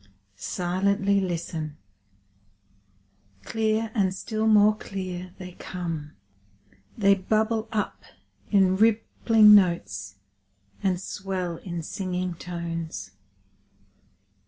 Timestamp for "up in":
7.71-8.77